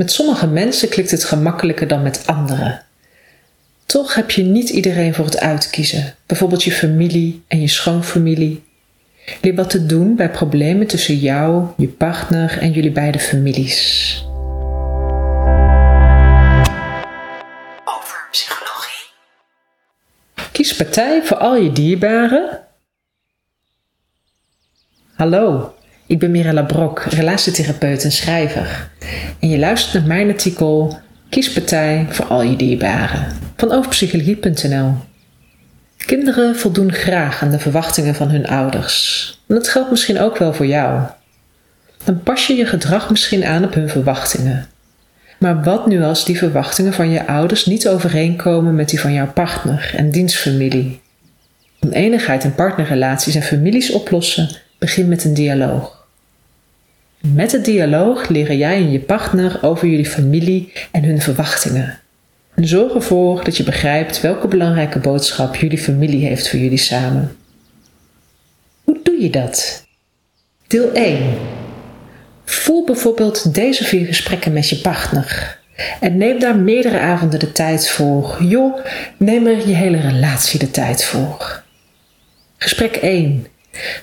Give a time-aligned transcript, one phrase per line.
[0.00, 2.82] Met sommige mensen klikt het gemakkelijker dan met anderen.
[3.86, 8.62] Toch heb je niet iedereen voor het uitkiezen, bijvoorbeeld je familie en je schoonfamilie.
[9.40, 14.24] Leer wat te doen bij problemen tussen jou, je partner en jullie beide families.
[17.84, 19.06] Over psychologie.
[20.52, 22.60] Kies partij voor al je dierbaren.
[25.14, 25.74] Hallo,
[26.10, 28.90] ik ben Mirella Brok, relatietherapeut en schrijver.
[29.38, 30.98] En je luistert naar mijn artikel
[31.28, 33.26] Kies partij voor al je dierbaren
[33.56, 34.94] van overpsychologie.nl.
[35.96, 39.40] Kinderen voldoen graag aan de verwachtingen van hun ouders.
[39.48, 41.00] En dat geldt misschien ook wel voor jou.
[42.04, 44.68] Dan pas je je gedrag misschien aan op hun verwachtingen.
[45.38, 49.32] Maar wat nu als die verwachtingen van je ouders niet overeenkomen met die van jouw
[49.32, 51.00] partner en dienstfamilie?
[51.80, 54.48] Oneenigheid in partnerrelaties en families oplossen
[54.78, 55.99] begint met een dialoog.
[57.20, 61.98] Met het dialoog leren jij en je partner over jullie familie en hun verwachtingen.
[62.54, 67.36] En zorg ervoor dat je begrijpt welke belangrijke boodschap jullie familie heeft voor jullie samen.
[68.84, 69.86] Hoe doe je dat?
[70.66, 71.38] Deel 1.
[72.44, 75.58] Voer bijvoorbeeld deze vier gesprekken met je partner.
[76.00, 78.36] En neem daar meerdere avonden de tijd voor.
[78.42, 78.84] Joh,
[79.16, 81.62] neem er je hele relatie de tijd voor.
[82.56, 83.46] Gesprek 1.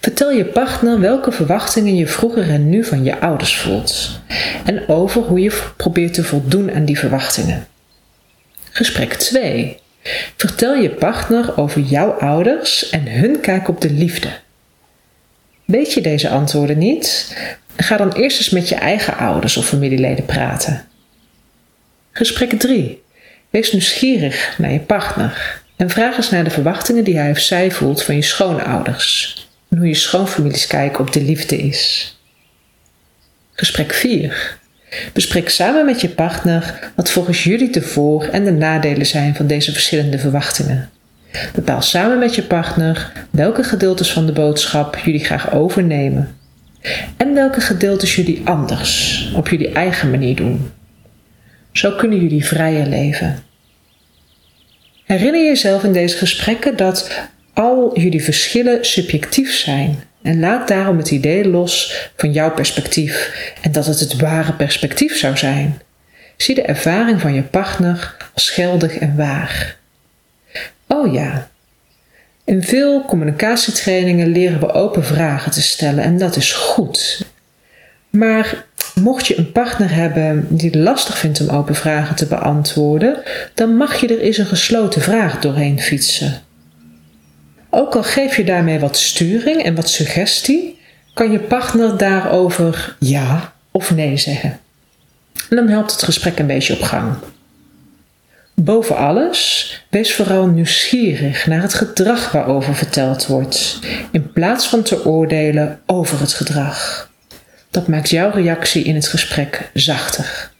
[0.00, 4.20] Vertel je partner welke verwachtingen je vroeger en nu van je ouders voelt
[4.64, 7.66] en over hoe je probeert te voldoen aan die verwachtingen.
[8.70, 9.78] Gesprek 2.
[10.36, 14.28] Vertel je partner over jouw ouders en hun kijk op de liefde.
[15.64, 17.36] Weet je deze antwoorden niet?
[17.76, 20.84] Ga dan eerst eens met je eigen ouders of familieleden praten.
[22.12, 23.02] Gesprek 3.
[23.50, 27.70] Wees nieuwsgierig naar je partner en vraag eens naar de verwachtingen die hij of zij
[27.70, 29.35] voelt van je schoonouders
[29.76, 32.14] hoe je schoonfamilies kijken op de liefde is.
[33.52, 34.58] Gesprek 4.
[35.12, 39.46] Bespreek samen met je partner wat volgens jullie de voor- en de nadelen zijn van
[39.46, 40.90] deze verschillende verwachtingen.
[41.54, 46.36] Bepaal samen met je partner welke gedeeltes van de boodschap jullie graag overnemen
[47.16, 50.70] en welke gedeeltes jullie anders, op jullie eigen manier doen.
[51.72, 53.42] Zo kunnen jullie vrijer leven.
[55.04, 57.10] Herinner jezelf in deze gesprekken dat
[57.56, 60.02] al jullie verschillen subjectief zijn.
[60.22, 63.30] En laat daarom het idee los van jouw perspectief
[63.62, 65.80] en dat het het ware perspectief zou zijn.
[66.36, 69.76] Zie de ervaring van je partner als geldig en waar.
[70.86, 71.48] Oh ja,
[72.44, 77.26] in veel communicatietrainingen leren we open vragen te stellen en dat is goed.
[78.10, 83.22] Maar mocht je een partner hebben die het lastig vindt om open vragen te beantwoorden,
[83.54, 86.45] dan mag je er eens een gesloten vraag doorheen fietsen.
[87.78, 90.78] Ook al geef je daarmee wat sturing en wat suggestie,
[91.14, 94.60] kan je partner daarover ja of nee zeggen.
[95.50, 97.14] En dan helpt het gesprek een beetje op gang.
[98.54, 103.78] Boven alles, wees vooral nieuwsgierig naar het gedrag waarover verteld wordt,
[104.10, 107.10] in plaats van te oordelen over het gedrag.
[107.70, 110.50] Dat maakt jouw reactie in het gesprek zachter.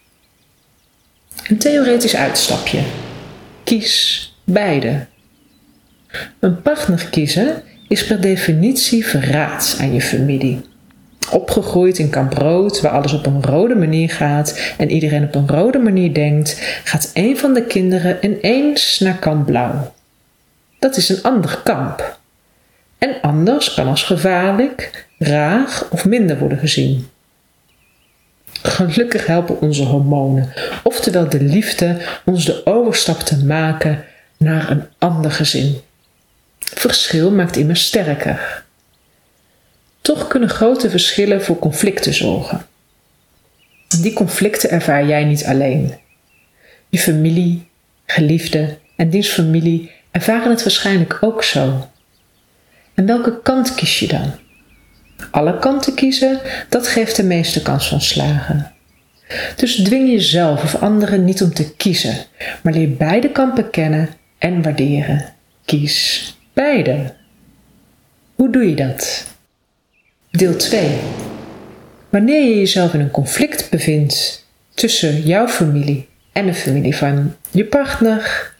[1.48, 2.80] Een theoretisch uitstapje.
[3.64, 5.06] Kies beide
[6.40, 10.60] een partner kiezen is per definitie verraad aan je familie.
[11.30, 15.48] Opgegroeid in Kamp Rood, waar alles op een rode manier gaat en iedereen op een
[15.48, 19.94] rode manier denkt, gaat een van de kinderen ineens naar Kamp Blauw.
[20.78, 22.18] Dat is een ander kamp.
[22.98, 27.08] En anders kan als gevaarlijk, raar of minder worden gezien.
[28.62, 30.52] Gelukkig helpen onze hormonen,
[30.82, 34.04] oftewel de liefde, ons de overstap te maken
[34.36, 35.76] naar een ander gezin.
[36.74, 38.64] Verschil maakt immers sterker.
[40.00, 42.66] Toch kunnen grote verschillen voor conflicten zorgen.
[44.00, 45.94] Die conflicten ervaar jij niet alleen.
[46.88, 47.68] Je familie,
[48.06, 51.88] geliefde en dienstfamilie ervaren het waarschijnlijk ook zo.
[52.94, 54.32] En welke kant kies je dan?
[55.30, 58.72] Alle kanten kiezen, dat geeft de meeste kans van slagen.
[59.56, 62.16] Dus dwing jezelf of anderen niet om te kiezen,
[62.62, 64.08] maar leer beide kampen kennen
[64.38, 65.34] en waarderen.
[65.64, 67.14] Kies Beide.
[68.34, 69.26] Hoe doe je dat?
[70.30, 70.98] Deel 2.
[72.08, 77.64] Wanneer je jezelf in een conflict bevindt tussen jouw familie en de familie van je
[77.64, 78.52] partner,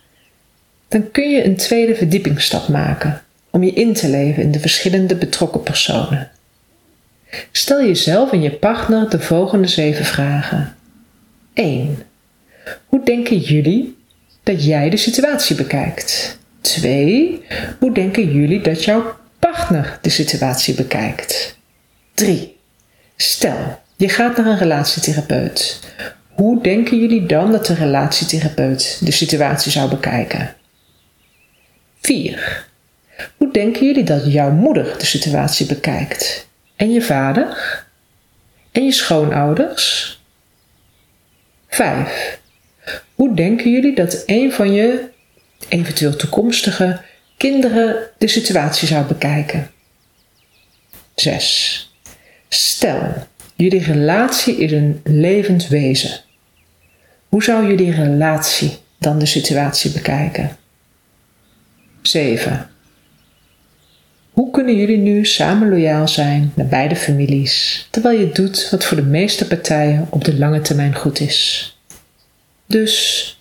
[0.89, 5.17] dan kun je een tweede verdiepingsstap maken om je in te leven in de verschillende
[5.17, 6.31] betrokken personen.
[7.53, 10.77] Stel jezelf en je partner de volgende zeven vragen.
[11.53, 12.03] 1.
[12.87, 13.97] Hoe denken jullie
[14.43, 16.39] dat jij de situatie bekijkt?
[16.75, 17.43] 2.
[17.79, 21.59] Hoe denken jullie dat jouw partner de situatie bekijkt?
[22.15, 22.57] 3.
[23.17, 25.81] Stel, je gaat naar een relatietherapeut.
[26.29, 30.55] Hoe denken jullie dan dat de relatietherapeut de situatie zou bekijken?
[32.01, 32.67] 4.
[33.37, 36.49] Hoe denken jullie dat jouw moeder de situatie bekijkt?
[36.77, 37.85] En je vader?
[38.73, 40.21] En je schoonouders?
[41.69, 42.39] 5.
[43.15, 45.15] Hoe denken jullie dat een van je
[45.69, 47.01] eventueel toekomstige
[47.37, 49.71] kinderen de situatie zou bekijken?
[51.15, 51.95] 6.
[52.49, 56.21] Stel, jullie relatie is een levend wezen.
[57.29, 60.57] Hoe zou jullie relatie dan de situatie bekijken?
[62.03, 62.71] 7.
[64.31, 68.97] Hoe kunnen jullie nu samen loyaal zijn naar beide families, terwijl je doet wat voor
[68.97, 71.71] de meeste partijen op de lange termijn goed is?
[72.67, 73.36] Dus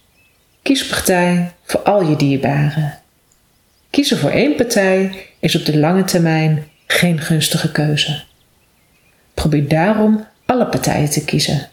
[0.65, 2.99] kies partij voor al je dierbaren.
[3.89, 8.23] Kiezen voor één partij is op de lange termijn geen gunstige keuze.
[9.33, 11.69] Probeer daarom alle partijen te kiezen.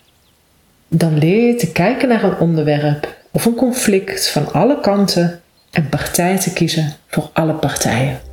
[0.89, 5.41] Dan leer je te kijken naar een onderwerp of een conflict van alle kanten
[5.71, 8.32] en partij te kiezen voor alle partijen.